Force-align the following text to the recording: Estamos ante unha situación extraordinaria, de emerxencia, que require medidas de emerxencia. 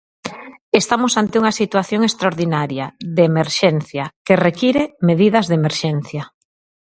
Estamos 0.81 1.13
ante 1.21 1.35
unha 1.41 1.57
situación 1.61 2.01
extraordinaria, 2.09 2.85
de 3.15 3.23
emerxencia, 3.31 4.03
que 4.25 4.41
require 4.47 4.83
medidas 5.09 5.45
de 5.47 5.55
emerxencia. 5.61 6.23